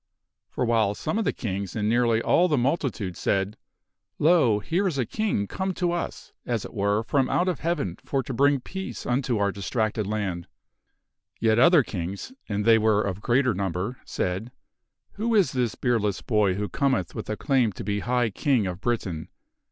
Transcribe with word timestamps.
For 0.49 0.65
while 0.65 0.95
some 0.95 1.19
of 1.19 1.25
the 1.25 1.31
kings 1.31 1.75
and 1.75 1.87
nearly 1.87 2.23
all 2.23 2.47
the 2.47 2.57
multitude 2.57 3.15
said," 3.15 3.55
Lo! 4.27 4.57
here 4.57 4.87
is 4.87 4.97
a 4.97 5.05
king 5.05 5.45
come 5.45 5.75
to 5.75 5.91
us, 5.91 6.33
as 6.43 6.65
it 6.65 6.73
were, 6.73 7.03
from 7.03 7.29
out 7.29 7.47
of 7.47 7.59
Heaven 7.59 7.95
for 8.03 8.23
to 8.23 8.33
bring 8.33 8.61
peace 8.61 9.05
unto 9.05 9.37
our 9.37 9.51
distracted 9.51 10.07
land," 10.07 10.47
yet 11.39 11.59
other 11.59 11.83
kings 11.83 12.33
(and 12.49 12.65
they 12.65 12.79
were 12.79 13.03
of 13.03 13.21
greater 13.21 13.53
number) 13.53 13.97
said," 14.03 14.51
Who 15.17 15.35
is 15.35 15.51
this 15.51 15.75
beardless 15.75 16.23
boy 16.23 16.55
who 16.55 16.67
cometh 16.67 17.13
with 17.13 17.29
a 17.29 17.37
claim 17.37 17.71
to 17.73 17.83
be 17.83 17.99
High 17.99 18.31
King 18.31 18.65
of 18.65 18.81
Britain? 18.81 19.29